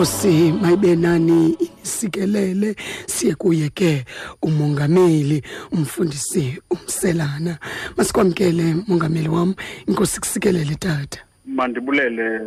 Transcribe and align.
Nkosi 0.00 0.52
mayibe 0.52 0.96
nani 0.96 1.52
inisikelele 1.52 2.76
siye 3.06 3.34
kuye 3.34 3.68
ke 3.68 4.04
umongameli 4.42 5.42
umfundisi 5.72 6.62
umselana. 6.70 7.58
Masikwamkele 7.96 8.76
mongameli 8.88 9.28
wam 9.28 9.54
inkosi 9.86 10.20
kusikelele 10.20 10.74
tata. 10.74 11.20
Mandibulele 11.46 12.40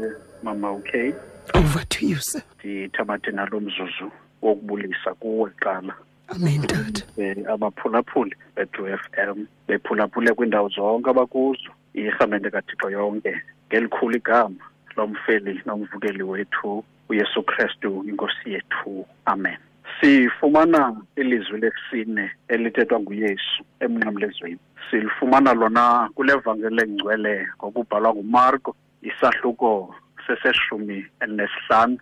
mama 0.43 0.71
okay 0.71 1.13
over 1.53 1.85
to 1.89 2.07
you 2.07 2.15
sir. 2.15 2.41
Ndithabathe 2.59 3.31
nalo 3.31 3.59
mzuzu 3.59 4.11
wokubulisa 4.41 5.13
kuwe 5.13 5.51
qala 5.59 5.95
amen 6.27 6.61
tata. 6.61 7.03
Eh, 7.17 7.37
abaphulaphuli 7.49 8.35
bethu 8.55 8.87
f 8.87 9.01
m 9.17 9.45
bephulaphule 9.67 10.33
kwiindawo 10.33 10.69
zonke 10.69 11.09
abakuzo 11.09 11.69
irhamente 11.93 12.49
kathixo 12.49 12.89
yonke 12.89 13.41
ngelikhulu 13.67 14.17
igama 14.17 14.55
lomfeli 14.97 15.61
nomvukeli 15.65 16.23
wethu 16.23 16.83
uyesu 17.13 17.43
krestu 17.43 18.05
inkosi 18.09 18.53
yethu. 18.53 19.05
Amen. 19.25 19.57
Sifumana 20.01 20.95
ilizwi 21.15 21.59
lesine 21.61 22.31
elithethwa 22.47 22.99
nguyesu 22.99 23.63
emnqamlezweni 23.79 24.59
silifumana 24.89 25.53
lona 25.53 26.09
kule 26.15 26.33
vangeli 26.33 26.81
engcwele 26.81 27.47
ngokubhalwa 27.57 28.13
ngumarko 28.13 28.75
isahluko 29.01 29.95
seseshumi 30.27 31.05
elinesihlanu 31.19 31.97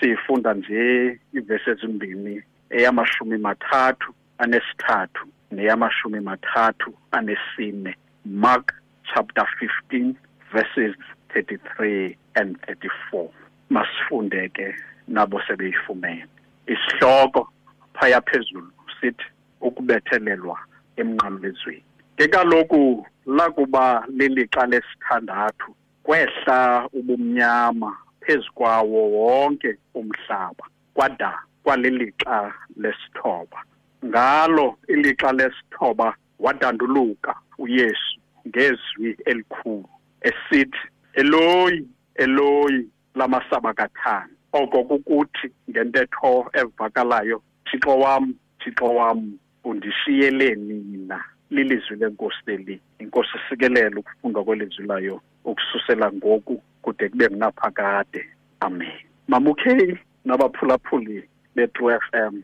sifunda 0.00 0.54
nje 0.54 1.18
iivesi 1.34 1.70
ezimbini 1.70 2.42
eyamashumi 2.70 3.38
mathathu 3.38 4.14
anesithathu 4.38 5.26
neyamashumi 5.52 6.20
mathathu 6.20 6.94
anesine. 7.12 7.96
Mark 8.24 8.74
chapter 9.14 9.46
15 9.90 10.14
verses 10.52 10.94
33 11.34 12.16
and 12.36 12.56
34 12.66 13.43
masifunde 13.70 14.48
ke 14.48 14.74
nabo 15.08 15.40
sebeyifumene. 15.46 16.26
Isihloko 16.66 17.48
phaya 17.94 18.20
phezulu 18.20 18.70
sithi 19.00 19.24
ukubethelelwa 19.60 20.58
emnqamlezweni. 20.96 21.84
Ke 22.16 22.28
kaloku 22.28 23.06
lakuba 23.26 24.04
lilixa 24.08 24.66
lesithandathu 24.66 25.74
kwehla 26.02 26.88
ubumnyama 26.92 27.96
phezu 28.20 28.52
kwawo 28.54 29.10
wonke 29.10 29.76
umhlaba 29.94 30.64
kwada 30.94 31.38
kwalilixa 31.62 32.52
lesithoba. 32.76 33.64
Ngalo 34.04 34.76
ilixa 34.88 35.32
lesithoba 35.32 36.14
wadanduluka 36.38 37.34
uyesu 37.58 38.20
ngezwi 38.48 39.16
elikhulu 39.24 39.88
esithi 40.20 40.78
eloyi 41.14 41.88
eloyi 42.14 42.88
lamasabakathani 43.14 44.32
oko 44.52 44.84
kukuthi 44.84 45.50
ngentetho 45.70 46.50
evakalayo 46.52 47.42
thixo 47.70 47.98
wam 47.98 48.34
thixo 48.60 48.94
wam 48.94 49.38
undishiyeleni 49.64 51.06
na 51.06 51.24
lilizwi 51.50 51.96
lenkosi 51.96 52.36
leli. 52.46 52.80
Inkosi 52.98 53.38
sikelela 53.48 54.00
ukufundwa 54.00 54.44
kwelizwi 54.44 54.86
layo 54.86 55.20
ukususela 55.44 56.12
ngoku 56.12 56.62
kude 56.82 57.08
kube 57.08 57.28
ngunaphakade 57.28 58.26
amen. 58.60 58.92
Mamukheyi 59.28 59.98
nabaphulaphuli 60.24 61.28
bethu 61.54 61.90
f 61.90 62.02
m 62.12 62.42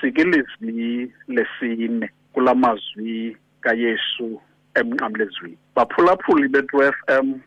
sikilizwi 0.00 1.12
lesine 1.28 2.10
kula 2.32 2.54
mazwi 2.54 3.36
kayesu 3.60 4.40
emnqamlezweni. 4.74 5.58
Baphulaphuli 5.74 6.48
bethu 6.48 6.82
f 6.82 6.94
m 7.08 7.40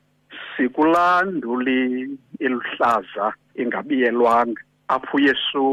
sikulanduli 0.57 2.09
iluhlaza 2.39 3.33
ingabiyelwanga 3.55 4.61
apho 4.87 5.17
uyesu 5.17 5.65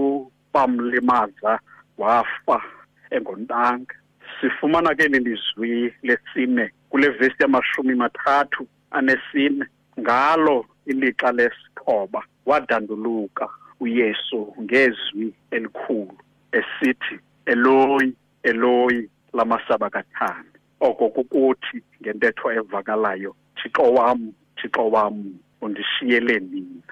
bamlimaza 0.53 1.61
wafa 1.99 2.63
engontanga. 3.11 3.95
Sifumana 4.41 4.95
ke 4.95 5.09
lelizwi 5.09 5.95
lesine 6.03 6.71
kule 6.91 7.09
vesi 7.09 7.37
yamashumi 7.41 7.95
mathathu 7.95 8.67
anesine. 8.91 9.65
Ngalo 10.01 10.67
ilixa 10.87 11.33
lesithoba 11.33 12.23
wadanduluka 12.47 13.49
uyesu 13.81 14.55
ngezwi 14.61 15.35
elikhulu 15.51 16.19
esithi 16.53 17.21
eloyi 17.47 18.15
eloyi 18.43 19.11
lamasabakathani 19.33 20.49
oko 20.81 21.09
kukuthi 21.09 21.83
ngentetho 22.03 22.53
evakalayo 22.53 23.35
thixo 23.57 23.93
wam 23.95 24.33
thixo 24.57 24.91
wam 24.91 25.39
undishiyele 25.61 26.41
nina 26.41 26.83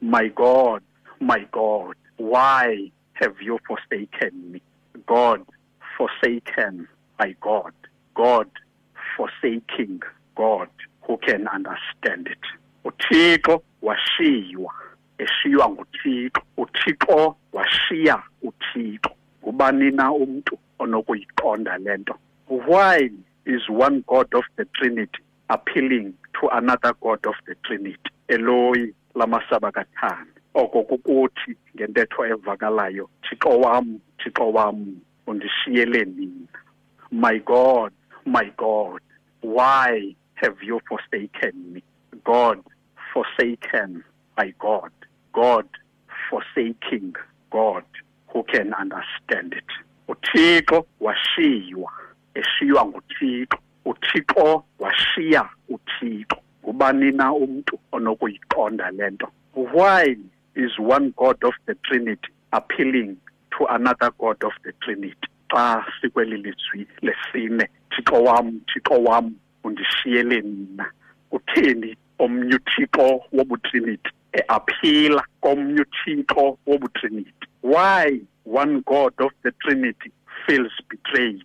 my 0.00 0.28
god 0.28 0.82
my 1.20 1.46
god 1.52 1.96
why 2.18 2.90
have 3.14 3.34
you 3.40 3.58
forsaken 3.66 4.52
me? 4.52 4.62
God 5.06 5.44
forsaken 5.96 6.88
by 7.18 7.34
god. 7.40 7.72
God 8.14 8.48
forsaking 9.16 10.02
god 10.36 10.68
who 11.02 11.16
can 11.18 11.48
understand 11.48 12.28
it? 12.28 12.38
Uthixo 12.84 13.62
washiywa 13.82 14.74
eshiywa 15.18 15.68
nguthixo. 15.68 16.42
Uthixo 16.56 17.36
washiya 17.52 18.22
uthixo. 18.42 19.10
Ngubani 19.42 19.90
na 19.90 20.12
umntu 20.12 20.58
onokuyiqonda 20.78 21.78
le 21.78 21.96
nto? 21.96 22.14
Why 22.48 23.10
is 23.46 23.68
one 23.68 24.04
god 24.06 24.34
of 24.34 24.44
the 24.56 24.64
trinity 24.64 25.22
appealing 25.48 26.14
to 26.42 26.48
another 26.48 26.92
god 27.00 27.24
of 27.26 27.34
the 27.46 27.54
trinity 27.64 28.10
eloyi 28.28 28.94
lamasabakathani 29.14 30.30
oko 30.54 30.82
kukuthi 30.82 31.56
ngentetho 31.76 32.26
evakalayo 32.26 33.08
thixo 33.22 33.60
wam 33.60 34.00
thixo 34.18 34.52
wam 34.52 35.00
undishiyele 35.26 36.04
nina. 36.04 36.48
My 37.10 37.38
god 37.38 37.92
my 38.26 38.50
god 38.56 39.00
why 39.42 40.16
have 40.34 40.56
you 40.62 40.80
forsaken 40.88 41.72
me? 41.72 41.82
God 42.24 42.58
forsaken 43.12 44.04
by 44.36 44.52
god. 44.58 44.92
God 45.32 45.66
forsaking 46.30 47.14
god. 47.50 47.84
Who 48.28 48.42
can 48.44 48.74
understand 48.74 49.54
it? 49.54 49.70
Uthixo 50.08 50.86
washiywa 51.00 51.92
eshiywa 52.34 52.86
nguthixo. 52.86 53.58
Uthixo 53.84 54.64
washiya 54.78 55.48
uthixo 56.02 56.36
ngubani 56.64 57.12
na 57.12 57.32
umntu 57.32 57.78
onokuyiqonda 57.92 58.90
le 58.90 59.10
nto. 59.10 59.28
Why 59.54 60.16
is 60.54 60.78
one 60.78 61.12
god 61.16 61.44
of 61.44 61.54
the 61.66 61.74
trinity 61.86 62.28
appealing 62.52 63.16
to 63.58 63.66
another 63.66 64.10
god 64.18 64.42
of 64.44 64.52
the 64.64 64.72
trinity. 64.82 65.28
Xa 65.50 65.84
sikweli 66.00 66.36
lizwi 66.36 66.86
lesine 67.02 67.68
thixo 67.90 68.24
wam 68.24 68.60
thixo 68.68 69.02
wam 69.02 69.34
undishiyele 69.64 70.40
nina. 70.40 70.90
Kutheni 71.30 71.96
omnye 72.18 72.54
uthixo 72.54 73.22
wobutrinity 73.32 74.10
eaphila 74.32 75.24
komnye 75.40 75.80
uthixo 75.80 76.58
wobutrinity 76.66 77.46
why 77.62 78.20
one 78.44 78.80
god 78.80 79.12
of 79.20 79.32
the 79.42 79.52
trinity 79.62 80.10
feels 80.46 80.72
betrayed? 80.88 81.44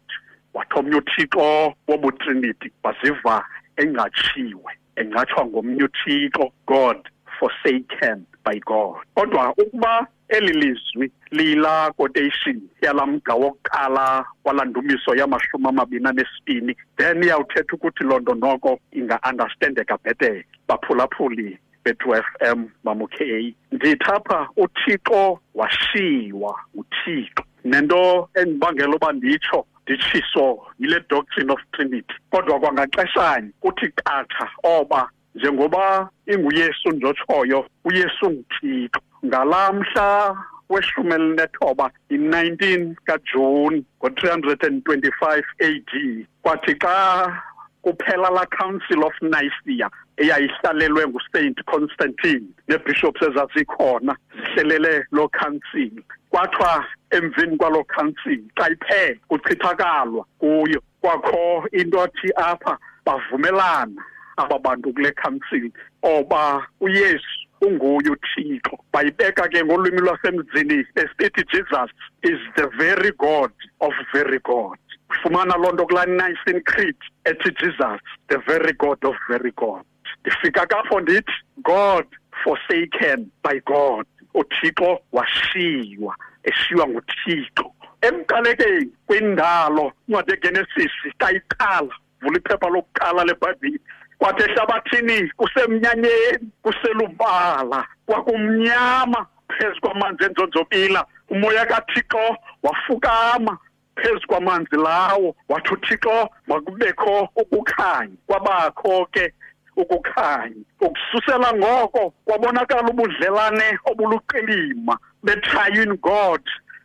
Wathi 0.54 0.80
omnye 0.80 0.95
uthixo 0.95 1.74
wobutrinity 1.88 2.71
waziva 2.83 3.45
engatshiwe 3.77 4.71
engatshwa 4.95 5.45
ngomnye 5.45 5.83
uthixo 5.83 6.51
god 6.68 7.00
forsaken 7.39 8.25
by 8.45 8.59
god. 8.59 8.95
Kodwa 9.15 9.53
ukuba 9.57 10.07
eli 10.29 10.53
lizwi 10.53 11.12
liyila 11.31 11.91
quotation 11.91 12.62
yala 12.81 13.06
mgca 13.06 13.33
wokuqala 13.33 14.25
walandumiso 14.44 15.15
yamashumi 15.15 15.68
amabini 15.68 16.07
anesibini 16.07 16.75
then 16.97 17.24
iyawuthetha 17.24 17.74
ukuthi 17.75 18.03
loo 18.03 18.19
nto 18.19 18.35
noko 18.35 18.79
inga-understandeka 18.91 19.97
bhetele 20.03 20.45
baphulaphuli 20.68 21.59
bethu 21.83 22.15
f 22.15 22.25
m 22.39 22.69
mamukheyi 22.83 23.56
ndithapha 23.71 24.50
uthixo 24.57 25.39
washiywa 25.56 26.59
uthixo 26.75 27.44
nento 27.63 28.30
endibangela 28.35 28.95
uba 28.95 29.12
nditsho 29.12 29.65
nditshiso 29.88 30.60
yile 30.80 31.00
doctrine 31.10 31.51
of 31.51 31.60
trinity. 31.72 32.13
Kodwa 32.31 32.60
kwangaxeshanye 32.60 33.50
kuthi 33.60 33.88
qatha 33.89 34.50
oba 34.63 35.10
njengoba 35.36 36.10
inguyesu 36.28 36.89
njotshoyo 36.92 37.66
uyesu 37.86 38.31
nguthixo. 38.31 39.01
Ngalamhla 39.25 40.36
weshumi 40.69 41.13
elinethoba 41.13 41.92
i-19 42.10 42.95
kajuni 43.06 43.86
ngo-325 44.00 45.44
AD 45.68 46.25
kwathi 46.42 46.75
xa 46.75 47.44
kuphela 47.81 48.30
la 48.30 48.45
council 48.45 49.04
of 49.04 49.13
nicaea 49.22 49.90
eyayihlalelwe 50.18 51.08
ngusaint 51.08 51.64
constantine 51.66 52.48
neebishops 52.68 53.22
ezazikhona 53.22 54.16
zihlelele 54.36 55.06
loo 55.12 55.30
council. 55.30 55.92
Kwathiwa 56.30 56.86
emveni 57.12 57.58
kwaloo 57.58 57.84
council 57.84 58.42
xa 58.58 58.69
iphela 58.72 59.16
kuchithakalwa 59.28 60.25
kuyo. 60.40 60.81
Kwakho 61.02 61.68
into 61.72 62.02
athi 62.02 62.31
apha 62.36 62.78
bavumelana 63.06 64.04
aba 64.38 64.60
bantu 64.60 64.94
kule 64.94 65.12
council 65.12 65.72
oba 66.02 66.68
uyesu 66.81 67.48
unguye 67.62 68.10
uthixo. 68.10 68.78
Bayibeka 68.94 69.48
ke 69.48 69.64
ngolwimi 69.66 70.00
lwasemzini 70.02 70.86
esithi 70.96 71.44
jesus 71.52 71.90
is 72.24 72.40
the 72.56 72.68
very 72.78 73.12
god 73.12 73.52
of 73.80 73.94
very 74.14 74.40
god. 74.40 74.78
Fumana 75.24 75.58
loo 75.58 75.72
nto 75.72 75.86
kulaa 75.86 76.06
nicene 76.06 76.62
creed 76.62 76.96
ethi 77.25 77.52
jesus 77.52 78.02
the 78.28 78.38
very 78.38 78.74
god 78.74 79.06
of 79.06 79.16
very 79.30 79.52
god. 79.52 79.84
Ndifika 80.27 80.65
kapho 80.65 81.00
ndithi 81.00 81.33
god 81.57 82.06
forsaken 82.44 83.27
by 83.44 83.59
god. 83.59 84.06
Uthixo 84.33 85.00
washiywa 85.12 86.15
eshiywa 86.44 86.88
nguthixo. 86.88 87.71
Emqalekeni 88.01 88.91
kwindalo 89.07 89.94
incwadi 90.07 90.33
egenesis 90.33 90.91
xa 91.19 91.31
iqala 91.31 91.94
vula 92.21 92.38
iphepha 92.38 92.69
lokuqala 92.69 93.24
lebhayibhile 93.24 93.79
kwathi 94.18 94.44
ehlabathini 94.44 95.31
kusemnyanyeni 95.38 96.50
kuselubala 96.62 97.88
kwakumnyama 98.06 99.25
phezu 99.57 99.81
kwamanzi 99.81 100.23
enzonzobila 100.23 101.06
umoya 101.30 101.65
kathixo 101.65 102.38
wafukama 102.63 103.57
phezu 103.95 104.27
kwamanzi 104.27 104.75
lawo. 104.75 105.35
Wathi 105.50 105.73
uthixo 105.73 106.30
makubekho 106.47 107.30
ukukhanya 107.35 108.15
kwabakho 108.27 109.06
ke 109.12 109.33
ukukhanya. 109.77 110.63
Ukususela 110.81 111.53
ngoko 111.53 112.13
kwabonakala 112.25 112.89
ubudlelane 112.89 113.79
obuluqilima 113.85 114.97
betriune 115.24 115.97
god. 115.97 116.41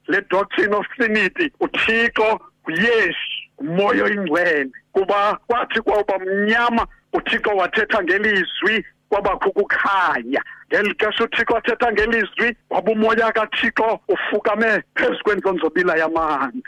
Le 0.09 0.21
doctrine 0.31 0.75
of 0.75 0.87
trinity 0.97 1.53
uthixo 1.61 2.41
nguyesu 2.69 3.33
ngumoya 3.63 4.05
oyingcwele 4.05 4.71
kuba 4.93 5.39
kwathi 5.47 5.81
kwawuba 5.81 6.19
mnyama 6.19 6.87
uthixo 7.13 7.51
wathetha 7.51 8.03
ngelizwi 8.03 8.85
kwabakho 9.09 9.49
ukukhanya. 9.49 10.43
Ngeli 10.69 10.95
xesha 10.95 11.25
uthixo 11.25 11.55
wathetha 11.55 11.93
ngelizwi 11.93 12.57
waba 12.71 12.93
umoya 12.93 13.33
kathixo 13.33 14.01
ufukame 14.09 14.83
phezu 14.95 15.23
kwenzonzobila 15.25 15.97
yamanzi. 15.97 16.63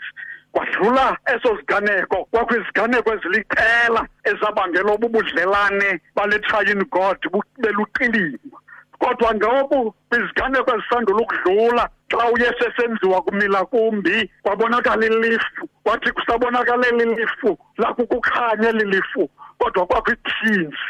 Kwadlula 0.55 1.17
eso 1.35 1.56
siganeko 1.59 2.25
kwakho 2.31 2.55
iziganeko 2.56 3.15
eziliqela 3.15 4.03
ezabangela 4.31 4.95
ububudlelane 4.95 6.01
bale 6.17 6.39
triune 6.39 6.85
god 6.91 7.19
beluqilima. 7.62 8.59
Kodwa 8.99 9.35
ngoku 9.35 9.95
kwiziganeko 10.09 10.71
ezisandula 10.75 11.21
ukudlula 11.23 11.85
xa 12.11 12.31
uyesu 12.33 12.62
esenziwa 12.69 13.23
kumila 13.23 13.65
kumbi 13.65 14.31
kwabonakala 14.43 15.06
ilifu 15.06 15.69
kwathi 15.85 16.12
kusabonakala 16.12 16.87
eli 16.89 17.15
lifu 17.15 17.59
lakukukhanya 17.77 18.69
eli 18.69 18.85
lifu 18.85 19.31
kodwa 19.59 19.87
kwakho 19.87 20.12
ithinzi. 20.12 20.89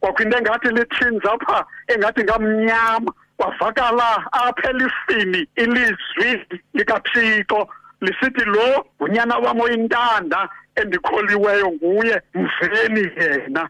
Kwakho 0.00 0.22
into 0.22 0.38
engathi 0.38 0.68
lithinzi 0.68 1.28
apha 1.28 1.66
engathi 1.88 2.24
ngamnyama 2.24 3.12
kwavakala 3.36 4.26
apha 4.32 4.70
elifini 4.70 5.48
ilizwi 5.56 6.46
likathixo. 6.74 7.68
Lisithi 8.06 8.44
lo 8.44 8.86
ngunyana 9.00 9.36
wam 9.38 9.60
oyintanda 9.60 10.48
endikholiweyo 10.76 11.70
nguye 11.72 12.22
mveni 12.34 13.04
yena. 13.18 13.68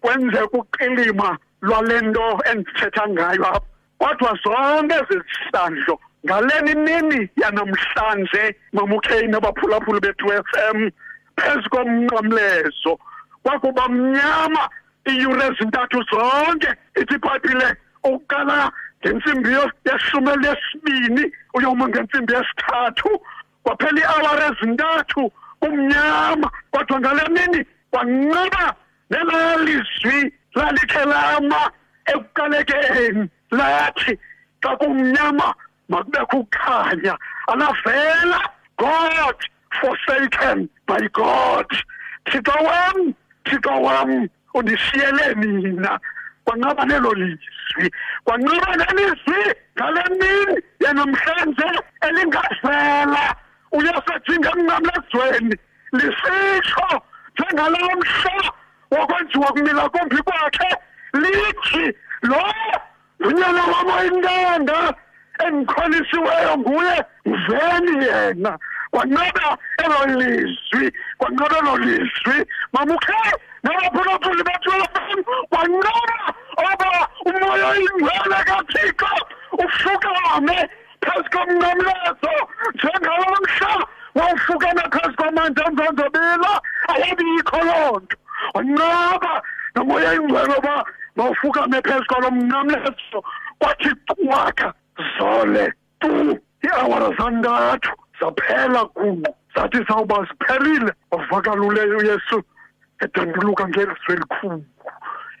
Kwenzeka 0.00 0.58
uqilima 0.58 1.38
lwale 1.62 2.00
nto 2.00 2.40
endithetha 2.50 3.08
ngayo 3.08 3.46
apha. 3.46 3.66
Kodwa 3.98 4.38
zonke 4.44 4.94
ezi 4.94 5.16
zihlandlo 5.28 5.98
ngaleni 6.26 6.74
mini 6.74 7.28
yanamhlanje 7.36 8.54
mamukheyini 8.72 9.36
abaphulaphuli 9.36 10.00
bethu 10.00 10.32
f 10.32 10.50
m 10.74 10.90
phezu 11.36 11.68
komnqamlezo 11.70 12.98
kwakuba 13.42 13.88
mnyama 13.88 14.68
iiyure 15.10 15.46
ezintathu 15.46 16.02
zonke 16.10 16.68
ithi 17.00 17.14
ibhayibhile 17.14 17.68
ukuqala 18.04 18.72
ngentsimbi 19.00 19.50
yeshumi 19.86 20.32
lesibini 20.42 21.24
uyoma 21.54 21.88
ngentsimbi 21.88 22.32
yesithathu. 22.34 23.10
Kwaphela 23.64 24.00
iiawari 24.00 24.44
ezintathu 24.50 25.32
kumnyama 25.60 26.50
kodwa 26.70 27.00
ngale 27.00 27.24
mini 27.28 27.66
kwanqaba 27.90 28.74
nelaa 29.10 29.56
lizwi 29.56 30.32
lalikhe 30.54 31.04
lama 31.04 31.70
ekuqalekeni. 32.12 33.28
Lathi 33.50 34.18
xa 34.62 34.76
kumnyama 34.76 35.54
makubekho 35.88 36.36
ukukhanya. 36.38 37.14
Alavela 37.48 38.40
god 38.78 39.38
forsaken 39.80 40.68
by 40.86 41.08
god. 41.12 41.68
Thixo 42.26 42.56
wam 42.64 43.14
thixo 43.44 43.74
wam 43.82 44.28
undishiyele 44.54 45.34
mina. 45.34 46.00
Kwanqaba 46.44 46.84
nelo 46.84 47.12
lizwi 47.14 47.90
kwanqaba 48.24 48.76
nelizwi 48.76 49.42
ngale 49.76 50.02
mini 50.10 50.62
yanamhlanje 50.80 51.68
elingavela 52.00 53.36
uyasejinga 53.72 54.50
emnqamlezweni 54.50 55.56
lisitsho 55.92 56.88
njengalawo 57.38 57.92
mhla 58.00 58.52
wakwenziwa 58.90 59.46
kumila 59.46 59.88
kumbi 59.88 60.16
kwakhe 60.16 60.70
lithi 61.20 61.84
lo 62.22 62.42
ngunyana 63.20 63.62
wam 63.72 63.88
oyintanda 63.98 64.94
endikholisiweyo 65.44 66.52
nguye 66.58 67.04
mveni 67.26 68.04
yena. 68.04 68.58
Kwanqaba 68.90 69.58
elo 69.84 70.00
lizwi 70.20 70.92
kwanqaba 71.18 71.56
elo 71.58 71.76
lizwi. 71.76 72.38
Mamukhe 72.72 73.20
nabaphulaphuli 73.62 74.42
bethu 74.48 74.70
fm 74.92 75.20
kwanqaba 75.50 76.18
oba 76.56 77.08
umoya 77.24 77.66
oyingcwele 77.68 78.38
kathixo 78.48 79.12
ufukame 79.64 80.58
phezu 81.02 81.28
komnqamlezo 81.32 82.32
njengalo 82.74 83.36
mhla 83.42 83.72
wawufukame 84.14 84.82
phezu 84.92 85.16
kwamanzi 85.16 85.60
enzonzobila 85.66 86.52
ayabikho 86.92 87.58
loo 87.68 87.98
nto. 88.00 88.16
Wanqaba 88.54 89.42
nomoya 89.74 90.10
oyingcwele 90.10 90.54
oba 90.58 90.84
mawufukame 91.16 91.78
phezu 91.82 92.04
kwalo 92.08 92.30
mnqamlezo 92.30 93.18
kwathi 93.58 93.90
cwaka 94.06 94.74
zole 95.18 95.72
tu. 96.00 96.38
Iiawara 96.64 97.08
zantathu 97.18 97.92
zaphela 98.20 98.84
kunqu. 98.84 99.34
Zathi 99.54 99.78
zawuba 99.88 100.26
ziphelile 100.28 100.92
wavakaluleyo 101.10 101.98
uyesu 101.98 102.42
edanduluka 103.00 103.68
ngelizwi 103.68 104.12
elikhulu. 104.12 104.64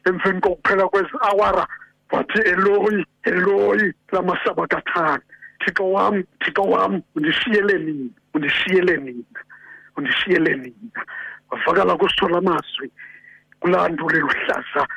Emveni 0.06 0.40
kokuphela 0.40 0.88
kwezi 0.88 1.16
awara 1.20 1.66
wathi 2.12 2.38
eloyi 2.38 3.06
eloyi 3.24 3.94
lamasabakathane 4.12 5.22
thixo 5.64 5.84
wam 5.92 6.24
thixo 6.40 6.62
wam 6.62 7.02
undishiyele 7.14 7.78
nina 7.78 8.10
undishiyele 8.34 8.96
nina 8.96 9.24
undishiyele 9.96 10.56
nina. 10.56 11.04
Wavakala 11.50 11.96
kusithola 11.96 12.38
amazwi 12.38 12.90
kulaa 13.60 13.88
nduli 13.88 14.18
luhlaza 14.20 14.88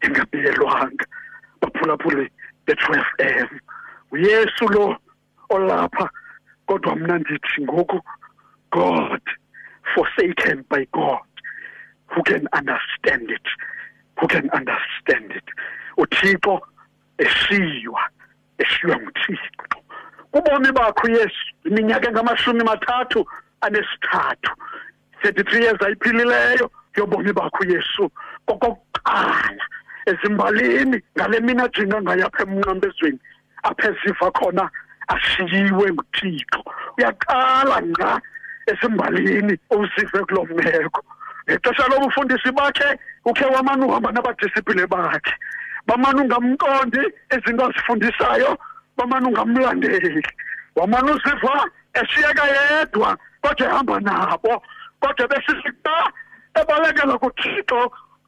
engabiyelwanga 0.00 1.06
baphulaphuli 1.60 2.30
be-twelve 2.66 3.06
m. 3.18 3.48
Uyesu 4.10 4.68
lo 4.68 4.96
olapha 5.48 6.10
kodwa 6.66 6.96
mna 6.96 7.18
ndithi 7.18 7.62
ngoku 7.62 8.00
god 8.70 9.22
forsaken 9.94 10.64
by 10.70 10.84
god 10.92 11.26
who 12.08 12.22
can 12.22 12.48
understand 12.52 13.30
it 13.30 13.46
who 14.16 14.26
can 14.28 14.50
understand 14.50 15.32
it. 15.36 15.44
Uthixo 15.96 16.60
eshiywa 17.18 18.08
eshiywa 18.58 18.96
nguthixo. 18.96 19.85
Ubomi 20.38 20.72
bakho 20.72 21.08
yesu 21.08 21.46
iminyaka 21.64 22.08
engamashumi 22.08 22.64
mathathu 22.64 23.26
anesithathu. 23.60 24.52
Thirty-three 25.22 25.62
years 25.64 25.82
ayiphilileyo 25.82 26.70
yobomi 26.96 27.32
bakho 27.32 27.64
yesu. 27.64 28.10
Kokokuqala 28.46 29.64
ezimbalini 30.06 31.02
ngale 31.16 31.40
mina 31.40 31.64
ajinga 31.64 32.02
ngayo 32.02 32.26
apha 32.26 32.42
emnqambezweni 32.42 33.18
apha 33.62 33.88
eziva 33.88 34.30
khona 34.30 34.70
ashiyiwe 35.08 35.92
nguthixo. 35.92 36.60
Uyaqala 36.98 37.82
ngqa 37.82 38.20
esimbalini 38.66 39.58
usive 39.70 40.20
kulo 40.28 40.44
meko 40.44 41.02
ngexesha 41.48 41.88
lobufundisi 41.90 42.50
bakhe 42.52 42.98
ukhe 43.24 43.44
wamane 43.44 43.84
uhamba 43.84 44.12
nabadisipline 44.12 44.86
bakhe. 44.86 45.34
Bamane 45.86 46.20
ungamqondi 46.20 47.02
izinto 47.34 47.64
azifundisayo 47.66 48.58
bamane 48.96 49.26
ungamlandeli 49.28 50.22
wamane 50.76 51.10
uziva 51.10 51.54
eshiyeka 52.00 52.44
yedwa 52.56 53.18
kodwa 53.42 53.66
ehamba 53.66 54.00
nabo 54.00 54.62
kodwa 55.00 55.28
besisika 55.28 55.96
ebalekela 56.60 57.18
kuthixo 57.18 57.80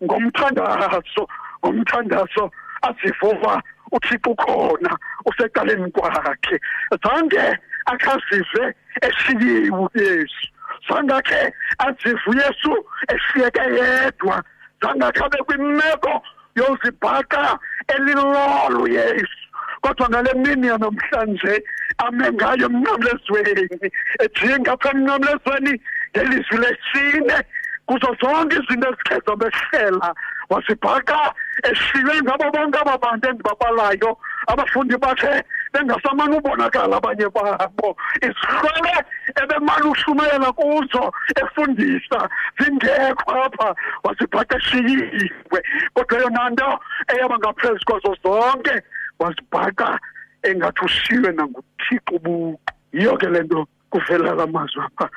ngomthandazo 0.04 1.22
ngomthandazo 1.60 2.50
azivuva 2.82 3.62
uthixo 3.92 4.30
ukhona 4.30 4.98
usecaleni 5.26 5.90
kwakhe. 5.90 6.60
Zange 7.02 7.58
akhazive 7.86 8.74
eshiyiwe 9.02 9.70
uyesu 9.70 10.46
zangakhe 10.88 11.52
azive 11.78 12.20
uyesu 12.26 12.72
eshiyeke 13.14 13.60
yedwa 13.60 14.42
zangakhe 14.82 15.24
abe 15.24 15.38
kwimeko 15.46 16.22
yozibhaqa 16.56 17.58
elilolo 17.94 18.88
yesu 18.88 19.47
kodwa 19.80 20.08
ngale 20.08 20.32
mini 20.34 20.66
yanamhlanje 20.66 21.62
ame 21.98 22.26
ngayo 22.32 22.66
emnqamlezweni. 22.66 23.90
Ejinga 24.24 24.72
apha 24.72 24.90
emnqamlezweni 24.90 25.80
ngelizwi 26.12 26.56
lesine 26.62 27.38
kuzo 27.86 28.10
zonke 28.20 28.56
izinto 28.60 28.88
ezikhetha 28.88 29.36
behlela. 29.36 30.14
Wasibhaqa 30.50 31.34
eshiywe 31.70 32.22
ngabo 32.22 32.50
bonke 32.52 32.78
aba 32.78 32.98
bantu 32.98 33.28
endibabalayo. 33.28 34.10
Abafundi 34.46 34.96
bakhe 34.96 35.42
bengasamane 35.72 36.36
ubonakala 36.36 36.96
abanye 36.96 37.28
babo. 37.36 37.96
Isihlole 38.26 38.94
ebemane 39.40 39.86
ushumayela 39.92 40.52
kuzo 40.52 41.12
efundisa. 41.40 42.20
Zingekho 42.58 43.30
apha 43.44 43.74
wasibhaqa 44.04 44.56
eshiyiwe 44.56 45.60
kodwa 45.94 46.18
yona 46.22 46.50
nto 46.50 46.80
eyaba 47.12 47.38
ngaphezu 47.38 47.84
kwazo 47.86 48.16
zonke 48.22 48.74
wasibhaqa 49.18 49.98
engathi 50.42 50.84
ushiywe 50.84 51.32
nanguthixo 51.32 52.14
ubuqu. 52.16 52.60
Yiyo 52.92 53.16
ke 53.16 53.28
le 53.28 53.42
nto 53.42 53.68
kuvela 53.90 54.34
la 54.34 54.46
mazwi 54.46 54.82
apha 54.82 55.10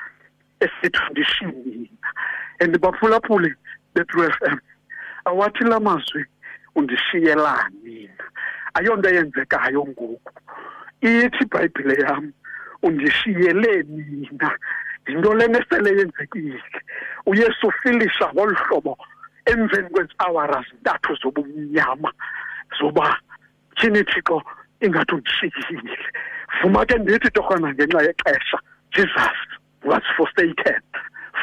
esithi 0.60 1.00
ndishiyina 1.12 2.08
and 2.60 2.78
baphulaphuli 2.80 3.54
be-true 3.94 4.28
f 4.28 4.38
m 4.42 4.60
awathi 5.26 5.64
la 5.64 5.80
mazwi 5.80 6.26
undishiyelani 6.76 7.76
mina. 7.84 8.24
Ayonto 8.74 9.10
eyenzekayo 9.10 9.88
ngoku. 9.88 10.32
Ithi 11.02 11.44
ibhayibhile 11.44 11.96
yam 12.04 12.34
undishiyele 12.84 13.84
mina. 13.84 14.52
Yinto 15.08 15.34
lena 15.34 15.60
esele 15.60 15.98
yenzekile. 15.98 16.62
Uyesu 17.26 17.68
ufilisha 17.68 18.34
ngolu 18.34 18.56
hlobo 18.56 18.98
emveni 19.46 19.90
kwezi-awara 19.90 20.64
zintathu 20.70 21.16
zobumnyama 21.16 22.12
zoba 22.80 23.20
tyhini 23.82 24.04
thixo 24.04 24.42
ingathi 24.82 25.16
undishiyile 25.16 25.98
vuma 26.62 26.86
ke 26.86 26.98
ndithi 26.98 27.32
torhwana 27.32 27.74
ngenxa 27.74 28.02
yexesha 28.02 28.58
jesus 28.96 29.38
was 29.84 30.04
forsaken 30.18 30.82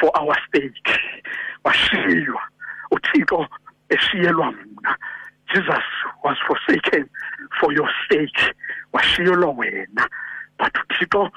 for 0.00 0.10
our 0.14 0.36
sake 0.52 1.00
washiywa 1.64 2.42
uthixo 2.90 3.46
eshiyelwa 3.88 4.52
mna. 4.52 4.96
Jesus 5.54 5.84
was 6.24 6.36
forsaken 6.46 7.08
for 7.60 7.72
your 7.72 7.90
sake 8.08 8.54
washiyelwa 8.92 9.50
wena. 9.56 10.08
But 10.58 10.74
uthixo 10.74 11.30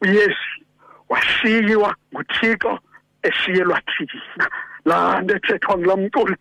uyesu 0.00 0.64
washiywa 1.08 1.96
nguthixo 2.14 2.78
eshiyelwa 3.22 3.80
thina. 3.80 4.50
Laa 4.84 5.20
nto 5.20 5.36
ethethwa 5.36 5.78
ngulaa 5.78 5.96
mculi 5.96 6.36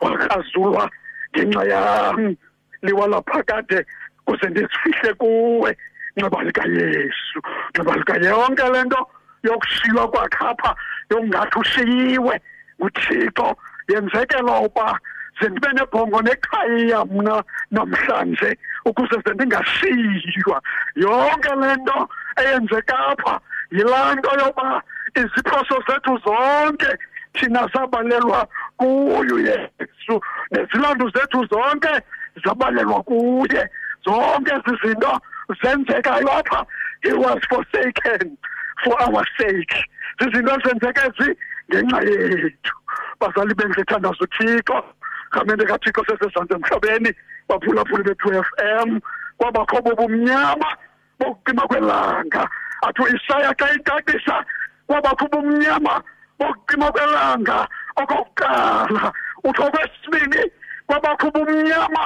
wakrazulwa 0.00 0.90
ngenxa 1.36 1.64
yam. 1.64 2.36
Liwalaphakade 2.82 3.86
kuze 4.24 4.46
ndizifihle 4.48 5.14
kuwe. 5.14 5.76
Nxeba 6.16 6.42
likayesu 6.42 7.38
nxeba 7.70 7.96
likayonke 7.96 8.68
le 8.72 8.82
nto 8.84 9.00
yokushiywa 9.42 10.08
kwakhapha 10.10 10.74
yokungathi 11.10 11.58
ushiyiwe. 11.58 12.40
Nguthixo 12.80 13.56
yenzekela 13.88 14.54
uba 14.66 14.98
ze 15.40 15.48
ndibe 15.48 15.72
nebhongo 15.72 16.22
nekhaya 16.22 17.04
mna 17.04 17.44
namhlanje 17.70 18.58
ukuze 18.84 19.16
ze 19.24 19.34
ndingashiywa. 19.34 20.62
Yonke 20.94 21.52
le 21.60 21.76
nto 21.76 22.08
eyenzeka 22.40 22.98
apha 22.98 23.40
yilaa 23.70 24.14
nto 24.14 24.30
yoba 24.40 24.82
iziphoso 25.14 25.82
zethu 25.86 26.18
zonke 26.24 26.90
thina 27.38 27.68
zabalelwa 27.74 28.48
kuyo 28.76 29.38
yesu. 29.38 30.20
Nezilando 30.50 31.10
zethu 31.10 31.46
zonke 31.46 32.00
zabalelwa 32.44 33.02
kuye. 33.02 33.68
Zonke 34.04 34.52
ezi 34.52 34.78
zinto 34.82 35.20
zenzekayo 35.62 36.32
apha. 36.32 36.66
He 37.02 37.12
was 37.12 37.38
forsaken 37.48 38.36
for 38.84 39.02
our 39.02 39.24
sake. 39.38 39.84
Zizinto 40.20 40.60
ezenzeka 40.60 41.02
ezi 41.06 41.36
ngenxa 41.70 42.02
yethu. 42.02 42.74
Bazali 43.20 43.54
benhle 43.54 43.84
thandaza 43.84 44.20
uthixo. 44.20 44.84
Rhamente 45.32 45.64
kathixo 45.66 46.04
sesezantsi 46.04 46.54
emhlabeni 46.54 47.12
baphulaphuli 47.48 48.02
be-two 48.02 48.32
f 48.32 48.48
m. 48.58 49.00
Kwabakho 49.38 49.82
bobumnyama 49.82 50.76
bokucima 51.18 51.66
kwelanga. 51.66 52.48
Athi 52.82 53.02
uisaya 53.02 53.54
xa 53.54 53.74
icacisa 53.74 54.44
kwabakho 54.86 55.24
ubumnyama 55.24 56.02
bokucima 56.38 56.92
kwelanga 56.92 57.58
okokuqala 58.00 59.12
uthi 59.44 59.62
okwesibini 59.66 60.42
kwabakho 60.86 61.26
ubumnyama 61.28 62.04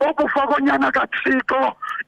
okufa 0.00 0.46
konyana 0.46 0.90
kathixo 0.92 1.60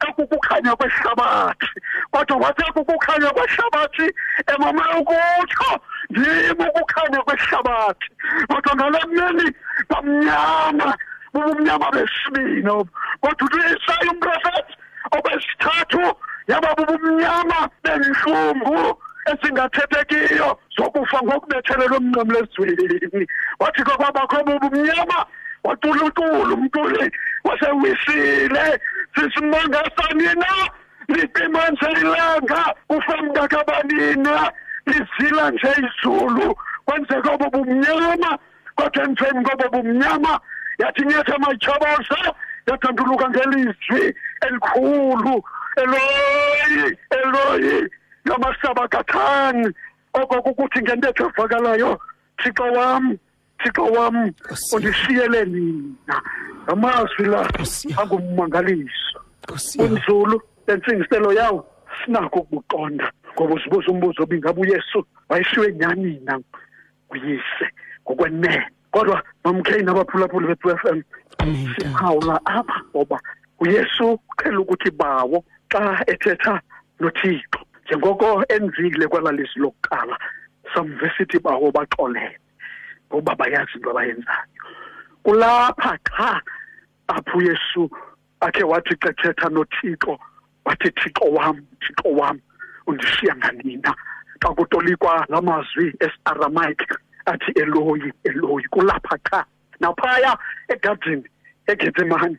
ekukukhanya 0.06 0.73
kwehlabathi. 0.76 1.68
Kodwa 2.12 2.37
wathi 2.42 2.62
ekukukhanya 2.68 3.30
kwehlabathi 3.37 4.06
emame 4.52 4.85
ukutsho 5.00 5.71
ndim 6.11 6.61
ukukhanya 6.68 7.21
kwehlabathi. 7.26 8.09
Kodwa 8.50 8.73
ngale 8.76 9.00
mini 9.16 9.47
bamnyama 9.90 10.88
bubumnyama 11.33 11.90
besibini. 11.95 12.68
Obo 12.68 12.90
kodwa 13.21 13.47
uthi 13.47 13.59
uyesayi 13.59 14.09
umprofethi 14.12 14.75
obesithathu 15.16 16.04
yaba 16.49 16.75
bubumnyama 16.76 17.59
bentlungu 17.83 19.00
ezingathethekiyo 19.30 20.59
zokufa 20.76 21.18
ngokubethelelwa 21.25 21.97
emnqamlezweni 21.97 23.26
wathi 23.61 23.83
kwakwabakho 23.83 24.45
bubumnyama 24.47 25.26
watuluntulu 25.64 26.54
umntuli 26.54 27.11
wasewisile. 27.45 28.80
Sisimangasanina 29.14 30.50
liqima 31.09 31.71
nje 31.71 31.90
ilanga 32.00 32.75
ufamngakabanina 32.88 34.52
lizila 34.87 35.50
nje 35.50 35.68
izulu. 35.85 36.56
Kwenzeka 36.85 37.30
obo 37.33 37.50
bumnyama 37.50 38.38
kodwa 38.75 39.04
emveni 39.04 39.45
kobo 39.45 39.68
bumnyama 39.68 40.40
yathi 40.78 41.02
nyetha 41.04 41.35
amatyhoboza 41.35 42.35
yathanduluka 42.66 43.30
ngelizwi 43.30 44.14
elikhulu 44.47 45.45
eloyi 45.76 46.99
eloyi 47.11 47.90
lamasabakathani 48.26 49.68
oko 50.12 50.42
kukuthi 50.42 50.83
ngentetho 50.83 51.30
evakalayo 51.30 52.00
thixo 52.38 52.66
wam 52.73 53.18
thixo 53.62 53.85
wam 53.85 54.33
undishiyele 54.73 55.45
nina. 55.45 56.16
Ngamazwi 56.64 57.25
la 57.26 57.49
angummangaliso 58.00 59.21
unzulu 59.78 60.42
lentsingiselo 60.66 61.33
yawo 61.33 61.66
sinako 62.04 62.38
ukubuqonda 62.38 63.12
ngoba 63.35 63.54
uzibuza 63.54 63.88
umbuzo 63.92 64.23
obingabe 64.23 64.61
uyesu 64.61 65.06
wayeshiywe 65.28 65.73
nyani 65.73 66.21
na? 66.25 66.40
Nguyise 67.11 67.66
ngokwenene. 68.02 68.66
Kodwa 68.90 69.23
mamkhe 69.45 69.83
nabaphulaphuli 69.83 70.47
bethu 70.47 70.71
f 70.71 70.85
m 70.85 71.02
siphawula 71.75 72.40
apha 72.45 72.80
ngoba 72.90 73.21
uyesu 73.61 74.12
uqhela 74.12 74.61
ukuthi 74.61 74.90
bawo 74.90 75.45
xa 75.73 76.04
ethetha 76.06 76.61
nothixo. 77.00 77.55
Njengoko 77.87 78.45
enzile 78.49 79.09
kwala 79.09 79.33
lizwi 79.33 79.62
lokuqala 79.62 80.19
samve 80.75 81.11
sithi 81.16 81.38
bawo 81.38 81.71
baxolele 81.71 82.38
ngoba 83.09 83.35
bayazi 83.35 83.78
into 83.78 83.90
abayenzayo. 83.90 84.64
Kulapha 85.23 85.99
qha 86.05 86.43
apho 87.09 87.38
uyesu 87.38 87.90
akhe 88.40 88.64
wathi 88.64 88.95
xethetha 89.02 89.49
nothixo 89.49 90.19
wathi 90.64 90.90
thixo 90.90 91.31
wam 91.31 91.62
thixo 91.81 92.11
wam 92.11 92.40
undishiya 92.87 93.37
nganina. 93.37 93.95
Xa 94.43 94.55
kutolikwa 94.55 95.26
la 95.28 95.40
mazwi 95.40 95.95
esi-aramaic 96.00 96.83
athi 97.26 97.52
eloyi 97.55 98.12
eloyi. 98.25 98.66
Kulapha 98.71 99.19
qha 99.31 99.45
naphaya 99.81 100.38
egadini 100.69 101.25
egetsemane 101.66 102.38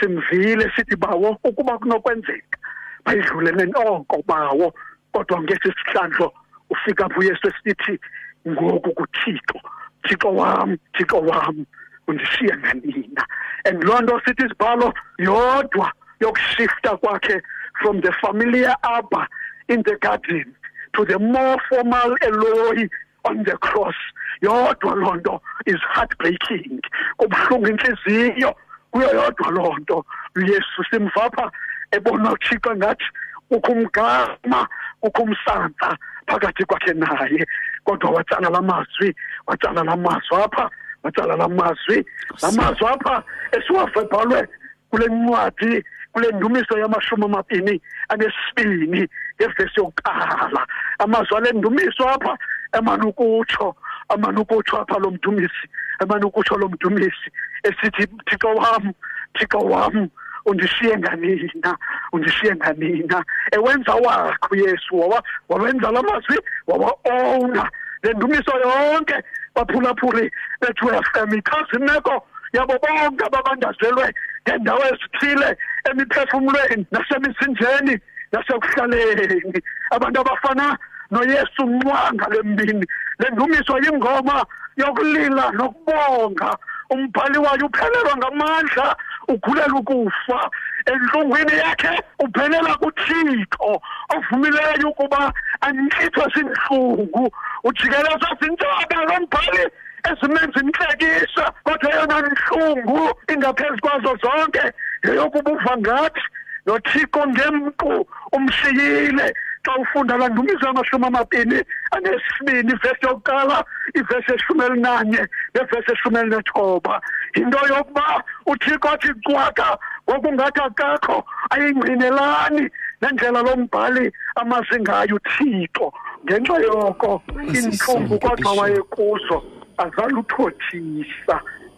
simvile 0.00 0.70
sithi 0.76 0.96
bawo 0.96 1.38
ukuba 1.44 1.78
kunokwenzeka. 1.78 2.58
Bayidlulele 3.04 3.72
oko 3.76 4.22
bawo 4.26 4.74
kodwa 5.12 5.42
ngesi 5.42 5.72
sihlandlo 5.72 6.32
ufika 6.70 7.06
apho 7.06 7.20
uyesu 7.20 7.48
esithi 7.48 8.00
ngoku 8.48 8.90
kuthixo 8.94 9.60
thixo 10.04 10.28
wam 10.34 10.76
thixo 10.96 11.20
wam 11.20 11.66
undishiya 12.08 12.56
nganina. 12.56 13.24
And 13.64 13.84
loo 13.84 14.00
nto 14.00 14.20
sithi 14.24 14.44
isibhalo 14.44 14.94
yodwa 15.18 15.92
yokushifta 16.20 16.96
kwakhe 16.96 17.40
from 17.80 18.00
the 18.00 18.12
familiar 18.20 18.76
arbor 18.82 19.26
in 19.68 19.82
the 19.82 19.96
garden 19.96 20.54
to 20.94 21.04
the 21.04 21.18
more 21.18 21.56
formal 21.68 22.16
eloi 22.22 22.88
on 23.24 23.44
the 23.44 23.56
cross. 23.58 23.94
Yodwa 24.42 24.94
loo 24.94 25.14
nto 25.16 25.40
is 25.66 25.80
heartbreaking 25.94 26.80
kubuhlungu 27.16 27.68
inhliziyo 27.68 28.54
kuyo 28.90 29.08
yodwa 29.14 29.50
loo 29.50 29.76
nto. 29.78 30.04
Uyesu 30.36 30.84
simvapha 30.90 31.50
ebona 31.90 32.32
uthixo 32.32 32.76
ngathi 32.76 33.04
kukho 33.48 33.72
umgama 33.72 34.68
kukho 35.00 35.22
umsantsa 35.22 35.96
phakathi 36.26 36.64
kwakhe 36.64 36.92
naye. 36.94 37.46
Kodwa 37.84 38.10
watsala 38.10 38.50
la 38.50 38.62
mazwi 38.62 39.14
watsala 39.46 39.84
la 39.84 39.96
mazwi 39.96 40.36
apha 40.44 40.70
watsala 41.02 41.36
la 41.36 41.48
mazwi 41.48 42.04
la 42.42 42.50
mazwi 42.52 42.86
apha 42.86 43.22
esiwavebhalwe 43.52 44.48
kule 44.90 45.06
ncwadi 45.06 45.84
kule 46.12 46.32
ndumiso 46.32 46.78
yamashumi 46.78 47.24
amabini 47.24 47.80
anesibini 48.08 49.08
ngevesi 49.36 49.80
yokuqala. 49.80 50.66
Amazwi 50.98 51.36
ale 51.36 51.52
ndumiso 51.52 52.08
apha 52.08 52.38
emane 52.72 53.04
ukutsho 53.04 53.76
amane 54.08 54.40
ukutsho 54.40 54.80
apha 54.80 54.98
lo 54.98 55.10
mdumisi 55.10 55.68
emane 56.02 56.24
ukutsho 56.24 56.56
lo 56.56 56.68
mdumisi 56.68 57.28
esithi 57.62 58.06
thixo 58.26 58.48
wam 58.54 58.92
thixo 59.34 59.58
wam 59.58 60.08
undishiye 60.46 60.98
nganina 60.98 61.76
undishiye 62.12 62.54
nganina. 62.54 63.24
Ewenza 63.52 63.94
wakho 63.94 64.48
uyesu 64.50 65.00
wawa 65.00 65.22
wawenza 65.48 65.90
la 65.90 66.02
mazwi 66.02 66.38
wawa-owna 66.66 67.70
le 68.02 68.12
ndumiso 68.12 68.52
yonke 68.58 69.14
baphulaphuli 69.54 70.30
bethu 70.60 70.88
fm 70.88 71.34
ichaza 71.38 71.76
imeko 71.78 72.26
yabo 72.52 72.74
bonke 72.82 73.24
ababandazelwe 73.26 74.14
ngeendawo 74.42 74.82
ezithile 74.92 75.56
emiphefumlweni 75.90 76.86
nasemisinjeni 76.92 78.00
nasekuhlaleni. 78.32 79.62
Abantu 79.90 80.20
abafana 80.20 80.78
noyesu 81.10 81.62
nqwanga 81.66 82.26
lembini 82.30 82.86
le 83.18 83.30
ndumiso 83.32 83.78
yingoma 83.78 84.46
yokulila 84.76 85.50
nokubonga. 85.52 86.56
Umbhali 86.90 87.38
wayo 87.38 87.66
uphelelwa 87.66 88.16
ngamandla. 88.16 88.96
Ukhulela 89.28 89.74
ukufa 89.74 90.50
enhlungwini 90.86 91.54
yakhe 91.64 91.92
uphelela 92.18 92.74
kuthixo 92.76 93.80
ovumileyo 94.14 94.88
ukuba 94.88 95.32
antlithwe 95.60 96.24
sinhlungu. 96.34 97.30
Ujikelezwa 97.64 98.30
zintshaba 98.40 99.04
lo 99.08 99.16
mbhali 99.20 99.64
ezimenza 100.10 100.60
inhlekisa 100.60 101.44
kodwa 101.64 101.90
yona 101.94 102.20
nhlungu 102.20 103.00
ingaphezu 103.32 103.78
kwazo 103.80 104.16
zonke 104.22 104.64
yeyokuba 105.04 105.50
uva 105.50 105.76
ngathi 105.78 106.22
nothixo 106.66 107.26
ngemqu 107.28 108.06
umshiyile. 108.32 109.34
Xa 109.64 109.76
ufunda 109.76 110.16
la 110.16 110.28
ndumiso 110.28 110.66
yamashumi 110.66 111.06
amabini 111.06 111.58
anesibini 111.90 112.72
ivesi 112.72 113.06
yokuqala 113.06 113.64
ivesi 113.94 114.32
eshumi 114.34 114.64
elinanye 114.64 115.22
nevesi 115.54 115.92
eshumi 115.92 116.18
elinethoba 116.18 117.00
yinto 117.34 117.58
yokuba 117.68 118.24
uthixo 118.46 118.88
athi 118.88 119.10
cwaka 119.24 119.78
ngokungathi 120.08 120.60
akakho 120.60 121.24
ayingqinelani 121.50 122.70
nendlela 123.00 123.42
lombhali 123.42 124.12
amazi 124.36 124.80
ngayo 124.80 125.16
uthixo. 125.16 125.92
Ngenxa 126.24 126.58
yoko 126.58 127.22
iintlungu 127.54 128.18
kodwa 128.18 128.52
wayekuzo 128.52 129.42
azaluthothisa 129.78 131.36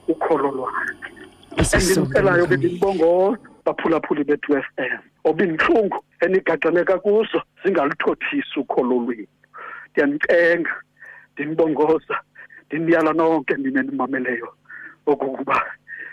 ukholo 0.08 0.50
lwakhe. 0.56 1.10
Endimcelayo 1.56 2.46
ke 2.46 2.56
ndimbongoza 2.56 3.38
baphulaphuli 3.64 4.24
bethu 4.24 4.56
f 4.56 4.66
m. 4.78 4.98
Obintlungu 5.24 5.98
enigaxeleka 6.20 6.98
kuzo 6.98 7.42
zingaluthothisi 7.62 8.60
ukholo 8.60 8.96
lwethu 9.04 9.36
ndiyancenga 9.90 10.74
ndinibongoza 11.32 12.16
ndiniyala 12.66 13.12
nonke 13.12 13.54
nina 13.56 13.80
enimameleyo 13.80 14.48
okokuba 15.06 15.56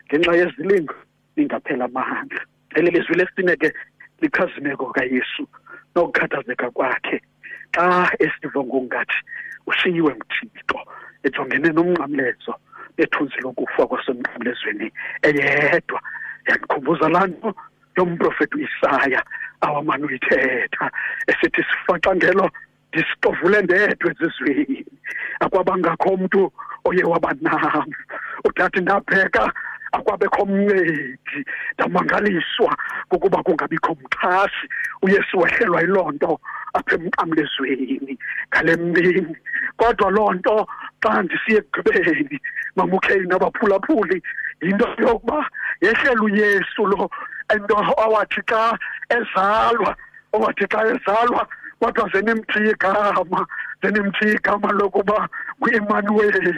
ngenxa 0.06 0.34
yezilingo 0.40 0.96
ningaphela 1.36 1.86
amandla. 1.86 2.42
Eli 2.76 2.92
lizwi 2.92 3.16
lesine 3.16 3.56
ke 3.56 3.74
lichazimeko 4.22 4.86
kayesu 4.96 5.48
nokukhathazeka 5.96 6.72
kwakhe. 6.72 7.22
Xa 7.76 8.12
esiva 8.20 8.62
ngokungathi 8.64 9.20
ushiyiwe 9.68 10.12
nguthixo 10.16 10.80
ejongene 11.24 11.70
nomnqamlezo 11.74 12.54
bethunzi 12.96 13.38
lokufa 13.42 13.88
kwasemnqamlezweni 13.88 14.88
eyedwa. 15.28 16.00
Yandikhumbuza 16.48 17.10
laa 17.10 17.28
nto 17.28 17.50
yomprofethi 17.98 18.56
uisaya 18.58 19.24
awamane 19.62 20.06
uyithetha? 20.06 20.92
Esithi 21.28 21.64
sifacangelo 21.70 22.50
ndisixovule 22.90 23.62
ndedwa 23.62 24.12
ezizweni. 24.12 24.86
Akwabangakho 25.40 26.18
mntu 26.18 26.52
oye 26.86 27.04
wabanam 27.04 27.90
udathi 28.46 28.80
ndabheka 28.82 29.54
akwabekho 29.92 30.46
mncedi 30.46 31.46
ndamangaliswa 31.74 32.78
kukuba 33.10 33.44
kungabikho 33.44 33.98
mxhasi 34.04 34.66
uyesu 35.02 35.40
wehlelwa 35.40 35.82
yiloo 35.82 36.12
nto 36.12 36.40
apha 36.74 36.96
emnqamlezweni. 36.96 38.18
Ngale 38.50 38.76
mbini 38.76 39.38
kodwa 39.78 40.12
loo 40.12 40.34
nto 40.34 40.68
xa 41.02 41.22
ndisiya 41.22 41.58
ekugqibeni 41.58 42.40
mamukheli 42.76 43.28
nabaphulaphuli 43.28 44.18
yinto 44.66 44.88
yokuba 44.98 45.38
yehlele 45.82 46.22
uyesu 46.28 46.82
lo 46.92 47.10
ento 47.54 47.76
awathi 48.04 48.42
xa 48.50 48.78
ezalwa 49.10 49.96
owathi 50.34 50.66
xa 50.72 50.80
ezalwa 50.94 51.48
kodwa 51.80 52.10
zenimthiye 52.14 52.72
igama 52.72 53.48
zenimthiye 53.82 54.34
igama 54.34 54.72
lokuba 54.72 55.28
ngu-emanuweli 55.60 56.52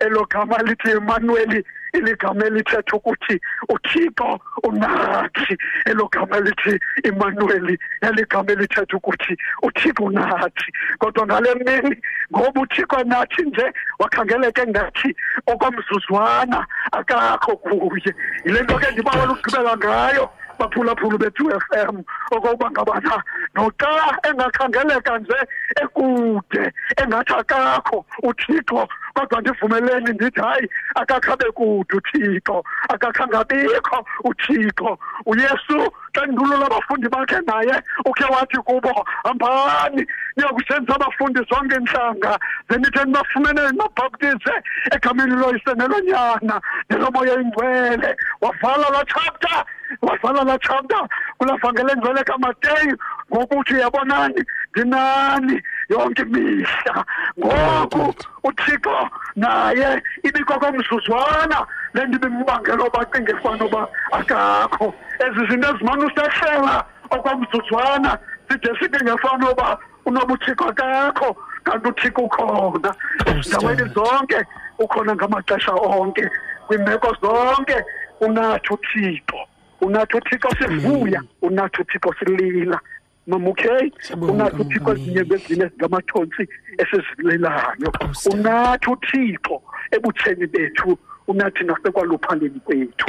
elo 0.00 0.26
gama 0.30 0.58
lithi 0.66 0.90
emanuweli 0.90 1.64
iligama 1.92 2.46
elithetha 2.46 2.96
ukuthi 2.96 3.40
uthixo 3.68 4.40
unathi 4.62 5.56
elo 5.86 6.08
gama 6.08 6.40
lithi 6.40 6.80
emanuweli 7.04 7.78
eligama 8.00 8.52
elithetha 8.52 8.96
ukuthi 8.96 9.36
uthixo 9.62 10.04
unathi 10.04 10.72
kodwa 10.98 11.26
ngale 11.26 11.54
mini 11.54 11.96
ngoba 12.32 12.60
uthixo 12.60 13.04
nathi 13.04 13.42
nje 13.42 13.72
wakhangeleke 13.98 14.66
ngathi 14.66 15.16
okwamzuzwana 15.46 16.66
akakho 16.92 17.56
kuye. 17.56 18.14
Yile 18.44 18.62
nto 18.62 18.78
ke 18.78 18.90
ndibawela 18.92 19.32
ukugqibela 19.32 19.76
ngayo. 19.76 20.30
Baphulaphula 20.58 21.18
bethu 21.18 21.50
f 21.50 21.66
m 21.92 22.02
okokuba 22.32 22.70
ngabana 22.70 23.22
noxa 23.54 23.90
engakhangeleka 24.28 25.18
nje 25.18 25.38
ekude 25.82 26.72
engathi 27.02 27.32
akakho 27.32 28.04
uthixo 28.22 28.88
kodwa 29.14 29.40
ndivumeleni 29.40 30.10
ndithi 30.12 30.40
hayi 30.40 30.68
akakho 30.94 31.32
abe 31.32 31.50
kude 31.50 31.96
uthixo 31.96 32.64
akakho 32.88 33.22
angabikho 33.24 33.98
uthixo. 34.24 34.98
Uyesu 35.26 35.78
xa 36.14 36.26
ndulula 36.26 36.66
abafundi 36.66 37.08
bakhe 37.08 37.38
naye 37.46 37.82
ukhe 38.04 38.24
wathi 38.24 38.56
kubo 38.56 39.06
hambani 39.24 40.06
niyokusenza 40.38 40.94
abafundi 40.94 41.40
zonke 41.50 41.74
intlanga 41.76 42.38
zenithi 42.70 42.98
nibafumene 43.04 43.60
nibabhaptize 43.70 44.54
egameni 44.94 45.34
loyise 45.40 45.72
nelonyana 45.74 46.60
nelomoya 46.90 47.34
ingcwele. 47.42 48.16
Wavala 48.40 48.86
laa 48.94 49.04
chapter 49.04 49.64
wavala 50.02 50.44
laa 50.44 50.58
chapter. 50.58 51.02
Kulaa 51.38 51.56
vangele 51.56 51.92
engcwele 51.92 52.24
kamateyu 52.24 52.96
ngokuthi 53.32 53.80
yabonani 53.80 54.44
ndinani 54.70 55.62
yonke 55.88 56.22
imihla. 56.22 57.04
Ngoku 57.38 58.14
uthixo 58.44 59.10
naye 59.36 60.02
ibikokomzuzwana 60.22 61.66
le 61.94 62.06
nto 62.06 62.28
ibimbangela 62.28 62.84
oba 62.84 63.04
cinge 63.10 63.34
fana 63.42 63.64
uba 63.64 63.88
akakho. 64.12 64.94
Ezi 65.18 65.46
zinto 65.50 65.68
ezimane 65.74 66.04
usehlela 66.04 66.84
okwamzuzwana 67.10 68.18
side 68.48 68.70
sibe 68.78 68.98
ngefana 69.02 69.50
uba 69.50 69.78
unoba 70.08 70.34
uthixo 70.34 70.64
akakho 70.68 71.36
kanti 71.64 71.88
uthixo 71.88 72.20
ukhona 72.28 72.90
ezindaweni 73.26 73.84
zonke 73.94 74.38
ukhona 74.78 75.12
ngamaxesha 75.14 75.72
onke 75.74 76.24
kwiimeko 76.66 77.08
zonke 77.22 77.76
unathi 78.20 78.72
uthixo. 78.74 79.38
Unathi 79.80 80.16
uthixo 80.16 80.48
sivuya 80.58 81.22
unathi 81.42 81.82
uthixo 81.82 82.14
silila. 82.18 82.80
Mamukhe 83.26 83.92
unathi 84.20 84.60
uthixo 84.62 84.92
ezinye 84.92 85.24
kwezinye 85.24 85.64
ezingamathonsi 85.64 86.42
esizililayo 86.78 87.92
unathi 88.32 88.90
uthixo 88.90 89.62
ebutsheni 89.94 90.46
bethu 90.46 90.98
unathi 91.28 91.64
nasekwaluphaleni 91.64 92.60
kwethu. 92.60 93.06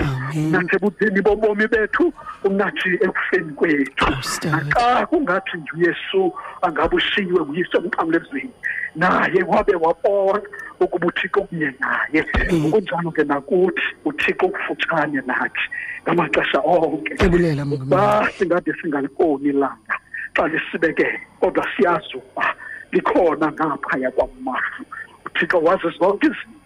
Nathi 0.51 0.75
ebutheni 0.75 1.21
bobomi 1.21 1.67
bethu 1.67 2.13
unathi 2.43 2.89
ekufeni 3.01 3.53
kwethu. 3.53 4.05
Naxa 4.51 5.05
kungathi 5.05 5.57
nje 5.57 5.71
uyesu 5.77 6.33
angabe 6.61 6.95
ushiywe 6.95 7.45
nguyise 7.45 7.77
emqamlezweni. 7.77 8.53
Naye 8.95 9.43
wabe 9.43 9.75
wabona 9.75 10.41
ukuba 10.79 11.07
uthixo 11.07 11.41
kunye 11.41 11.73
naye. 11.79 12.19
Ukunjalo 12.21 12.57
ngokunjalo 12.57 13.11
ke 13.11 13.23
nakuthi 13.23 13.83
uthixo 14.05 14.45
ukufutshane 14.45 15.21
nathi 15.27 15.65
ngamaxesha 16.03 16.59
onke. 16.63 17.13
Ebulela, 17.25 17.65
Mongameli. 17.65 17.89
ba 17.89 18.29
singade 18.37 18.73
singaliboni 18.81 19.51
langa 19.51 19.95
xa 20.35 20.47
lisibeke 20.47 21.07
kodwa 21.39 21.65
siyazi 21.75 22.17
ukuba 22.17 22.55
likhona 22.91 23.51
ngaphaya 23.51 24.11
kwamafu 24.11 24.83
uthixo 25.25 25.59
wazi 25.61 25.89
zonke 25.99 26.27
izinto 26.27 26.58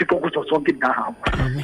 uthixo 0.00 0.16
kuzo 0.16 0.44
zonke 0.48 0.70
indawo. 0.72 1.14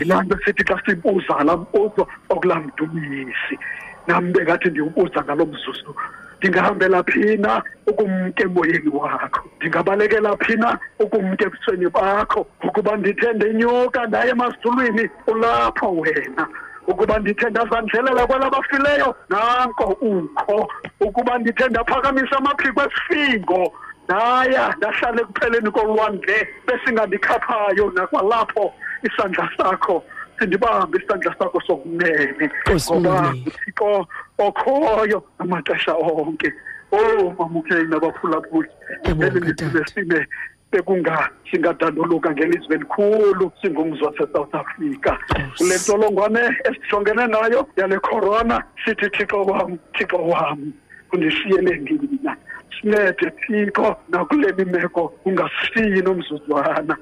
Yilaa 0.00 0.22
nto 0.22 0.38
sithi 0.44 0.64
xa 0.64 0.80
sibuza 0.86 1.44
laa 1.44 1.56
mbuzo 1.56 2.06
okulamdumisi 2.28 3.58
nam 4.06 4.32
bengathi 4.32 4.68
ndiwubuza 4.70 5.22
ngalo 5.24 5.46
mzuzu 5.46 5.94
ndingahambela 6.38 7.02
phi 7.02 7.36
na 7.36 7.62
ukumke 7.86 8.42
emoyeni 8.42 8.88
wakho? 8.92 9.40
Ndingabalekela 9.56 10.36
phi 10.36 10.56
na 10.56 10.78
ukumke 10.98 11.44
ebusweni 11.44 11.88
bakho? 11.88 12.46
Ukuba 12.64 12.96
ndithe 12.96 13.32
ndenyuka 13.32 14.06
ndaye 14.06 14.30
emazulwini 14.30 15.10
ulapho 15.26 15.92
wena. 15.92 16.46
Ukuba 16.86 17.18
ndithe 17.18 17.50
ndazandlelela 17.50 18.26
kwelabafileyo 18.26 19.16
nanko 19.28 19.84
ukho. 19.84 20.68
Ukuba 21.00 21.38
ndithe 21.38 21.68
ndaphakamisa 21.68 22.36
amaphiko 22.38 22.82
esifingo 22.82 23.72
ndaya 24.06 24.74
ndahlala 24.76 25.20
ekupheleni 25.22 25.70
kolwandle 25.70 26.36
besingandikhaphayo 26.66 27.90
nakwalapho 27.94 28.72
isandla 29.02 29.50
sakho. 29.56 30.04
Sindibambe 30.38 30.98
isandla 30.98 31.34
sakho 31.38 31.60
sokunene 31.66 32.50
ngoba 32.70 33.34
uthixo 33.46 34.06
okhoyo 34.38 35.18
amaxesha 35.38 35.94
onke. 35.94 36.52
Oh 36.92 37.34
mamukeni 37.38 37.90
nabaphulaphuli 37.90 38.68
Ngiyabonga, 39.00 39.26
eli 39.26 39.40
lizwe 39.40 39.72
Dade. 39.72 39.90
sime 39.94 40.26
bekunga 40.70 41.30
singadanduluka 41.50 42.30
ngelizwe 42.30 42.74
elikhulu 42.76 43.52
singumzi 43.60 44.04
wase-south 44.04 44.54
africa. 44.54 45.12
Kule 45.58 45.74
ntsholongwane 45.74 46.40
esijongene 46.64 47.26
nayo 47.26 47.66
yale 47.76 47.98
corona 47.98 48.62
sithi 48.84 49.10
thixo 49.10 49.42
wam 49.44 49.78
thixo 49.94 50.16
wam 50.16 50.72
undishiyele 51.12 51.76
ndina 51.76 52.36
sincede 52.80 53.30
thixo 53.46 53.96
nakule 54.08 54.52
mimeko 54.52 55.12
ungasishiyi 55.24 56.02
nomzuzwana 56.02 56.96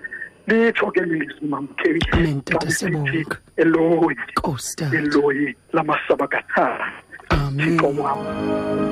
litsho 0.47 0.91
ke 0.91 1.01
lizwi 1.01 1.49
mamkeli 1.49 2.01
Amen, 2.13 2.41
Tata, 2.43 2.59
xa 2.61 2.67
lisithi 2.67 2.93
siyabonga. 2.93 3.37
eloyi 3.57 4.17
Nkosi, 4.39 4.77
Dade. 4.77 4.97
eloyi 4.97 5.55
lamasabakathana 5.73 6.93
Amen. 7.31 7.67
thixo 7.79 7.87
wam 7.87 8.19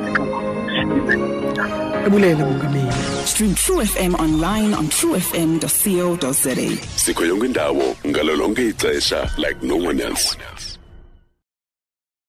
thixo 0.05 0.23
wam 0.23 0.69
shiyile 0.69 1.17
ndina 1.17 1.83
Ebulela, 2.07 2.45
Mongameli. 2.45 2.93
Stream 3.25 3.55
True 3.55 3.85
FM 3.87 4.15
online 4.15 4.75
on 4.75 4.89
truefm.co.za. 4.89 6.77
sikho 6.97 7.25
yonke 7.25 7.47
indawo 7.47 7.97
ngalo 8.07 8.37
lonke 8.37 8.69
ixesha 8.69 9.31
like 9.39 9.63
no 9.63 9.77
one 9.77 10.01
else 10.03 10.37